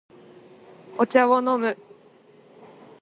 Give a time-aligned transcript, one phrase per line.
[0.97, 1.77] お茶を飲む